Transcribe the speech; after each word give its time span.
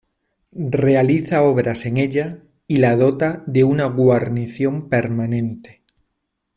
Realiza 0.57 1.43
obras 1.43 1.85
en 1.85 1.97
ella 1.97 2.39
y 2.67 2.77
la 2.77 2.95
dota 2.95 3.43
de 3.45 3.63
una 3.63 3.85
guarnición 3.85 4.89
permanente. 4.89 5.83